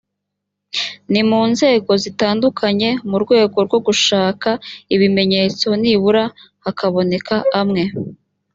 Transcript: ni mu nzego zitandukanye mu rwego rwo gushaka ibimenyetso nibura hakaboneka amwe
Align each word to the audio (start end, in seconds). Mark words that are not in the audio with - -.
ni 1.11 1.21
mu 1.29 1.41
nzego 1.51 1.91
zitandukanye 2.03 2.89
mu 3.09 3.17
rwego 3.23 3.57
rwo 3.67 3.79
gushaka 3.87 4.49
ibimenyetso 4.95 5.67
nibura 5.81 6.23
hakaboneka 6.63 7.35
amwe 7.59 7.83